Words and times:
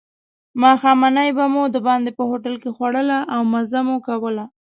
ماښامنۍ 0.63 1.29
به 1.37 1.45
مو 1.53 1.63
دباندې 1.75 2.11
په 2.17 2.23
هوټل 2.29 2.55
کې 2.61 2.69
خوړله 2.75 3.19
او 3.33 3.41
مزه 3.51 3.79
مو 3.87 3.97
کوله. 4.07 4.45